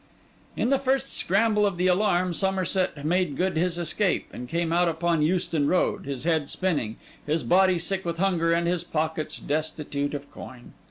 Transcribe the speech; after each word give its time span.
In 0.57 0.71
the 0.71 0.79
first 0.79 1.15
scramble 1.15 1.63
of 1.63 1.77
the 1.77 1.85
alarm, 1.85 2.33
Somerset 2.33 3.05
made 3.05 3.37
good 3.37 3.55
his 3.55 3.77
escape, 3.77 4.25
and 4.33 4.49
came 4.49 4.73
out 4.73 4.87
upon 4.89 5.19
the 5.19 5.27
Euston 5.27 5.67
Road, 5.67 6.07
his 6.07 6.23
head 6.23 6.49
spinning, 6.49 6.95
his 7.23 7.43
body 7.43 7.77
sick 7.77 8.03
with 8.03 8.17
hunger, 8.17 8.51
and 8.51 8.65
his 8.65 8.83
pockets 8.83 9.37
destitute 9.37 10.15
of 10.15 10.31
coin. 10.31 10.73